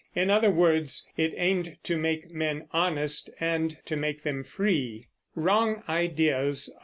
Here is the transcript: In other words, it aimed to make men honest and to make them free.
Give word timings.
In 0.15 0.31
other 0.31 0.49
words, 0.49 1.07
it 1.15 1.31
aimed 1.37 1.77
to 1.83 1.95
make 1.95 2.31
men 2.31 2.67
honest 2.71 3.29
and 3.39 3.77
to 3.85 3.95
make 3.95 4.23
them 4.23 4.43
free. 4.43 5.05